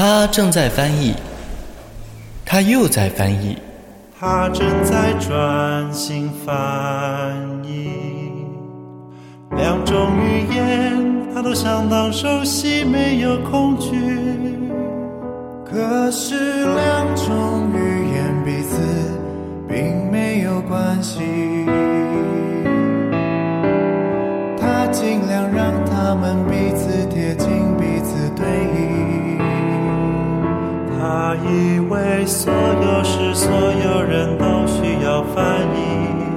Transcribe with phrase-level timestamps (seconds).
[0.00, 1.12] 他正在翻译，
[2.46, 3.58] 他又在翻译，
[4.16, 6.54] 他正在专心翻
[7.64, 7.90] 译。
[9.56, 13.90] 两种语言，他都相当熟悉，没有恐惧。
[15.68, 18.78] 可是两种语言彼此
[19.68, 21.18] 并没有关系。
[24.60, 27.48] 他尽量让他们彼此贴近，
[31.44, 35.78] 以为所有事、所有人都需要翻译。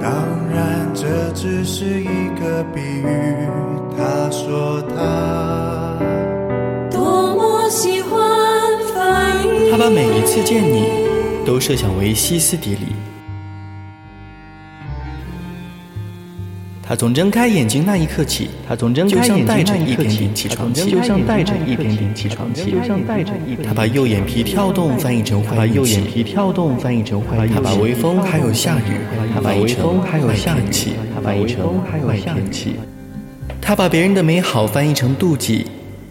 [0.00, 0.10] 当
[0.52, 3.48] 然，这只是一个比喻。
[3.96, 5.96] 他说他
[6.90, 8.10] 多么喜欢
[8.94, 9.70] 翻译。
[9.70, 11.06] 他把每一次见你
[11.46, 12.96] 都设想为歇斯底里。
[16.92, 28.92] 他从睁开眼睛那一刻起，他从睁开眼睛那一刻起点起床气，就像带着一点点起床气，就像带着一点点他把右眼皮跳动翻译成坏运气，右眼皮跳动翻译成坏运气，他把微风还有下雨
[29.34, 30.60] 他把微风还有坏下雨
[31.14, 32.74] 他把微风还有下雨气。
[33.58, 35.64] 他把别人的美好翻译成妒忌。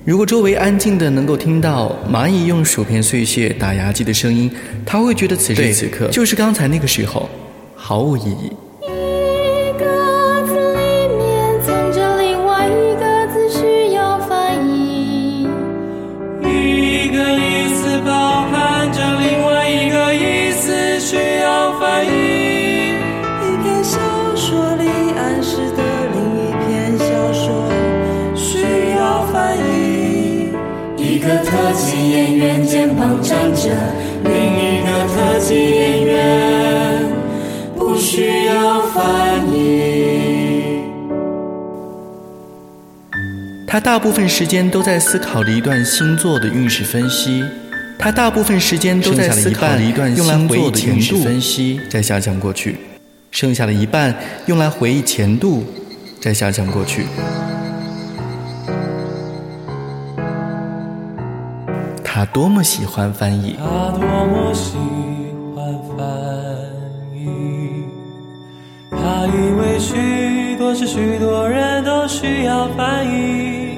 [0.03, 4.49] 如果周围安静的能够听到蚂蚁用薯片碎屑打牙祭的声音，
[4.83, 7.29] 他会觉得此时此刻就是刚才那个时候，
[7.75, 8.51] 毫无意义。
[33.19, 33.69] 站着
[34.23, 37.03] 另一个特技演员，
[37.75, 40.81] 不需要翻译。
[43.67, 47.41] 他大部分时间都在思考着一段星座的运势分析，
[47.97, 52.75] 他大部分时间都在思考着一段用来回忆前度分析，再下降过去，
[53.31, 54.13] 剩下的一半
[54.47, 55.63] 用来回忆前度，
[56.19, 57.05] 再下降过去。
[62.13, 64.75] 他多么喜欢翻译，他多么喜
[65.55, 65.63] 欢
[65.95, 66.05] 翻
[67.15, 67.85] 译，
[68.91, 73.77] 他以为许多事、许多人都需要翻译。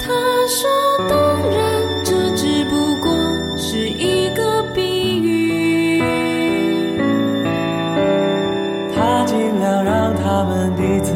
[0.00, 0.14] 他
[0.48, 0.66] 说
[1.06, 1.18] ：“当
[1.50, 1.60] 然，
[2.06, 3.12] 这只不过
[3.58, 6.00] 是一个比喻。
[8.96, 11.12] 他尽量让他们彼此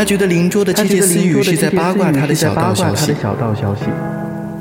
[0.00, 3.12] 他觉得邻桌的窃窃私语是在八卦他的小道消息，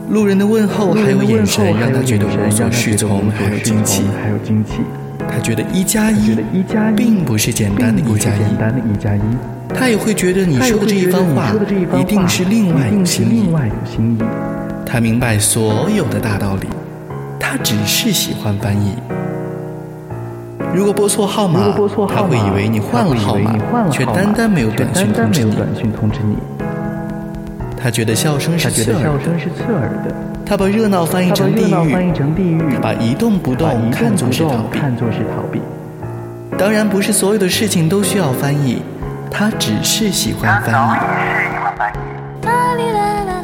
[0.09, 4.03] 路人的问候还有眼神让他觉得无所让他适从，还有惊奇。
[4.21, 4.81] 还有惊奇。
[5.29, 6.35] 他觉得一加一
[6.93, 8.35] 并不是简单的一加
[9.15, 9.21] 一。
[9.73, 11.53] 他也会觉得你说的这一番话
[11.97, 12.73] 一定是另。
[12.73, 14.21] 外有心意。
[14.85, 16.67] 他明白所有的大道理，
[17.39, 18.91] 他只是喜欢翻译。
[20.73, 23.55] 如果拨错号码，如果拨错号码，他会以为你换了号码
[23.89, 25.51] 却单单没有短却信通知你。
[25.51, 26.35] 单单没有短信通知你。
[27.81, 30.13] 他觉得笑声是刺耳的，得笑声是刺耳的。
[30.45, 34.79] 他把热闹翻译成地狱，成地狱，把一动不动看作是逃避。
[34.79, 35.61] 看作是逃避。
[36.57, 38.81] 当然，不是所有的事情都需要翻译，
[39.31, 40.75] 他只是喜欢翻译。
[42.45, 43.38] 啦哩啦